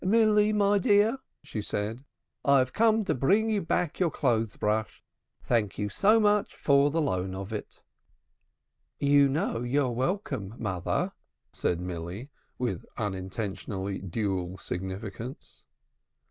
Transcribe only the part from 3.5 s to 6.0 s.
you back your clothes brush. Thank you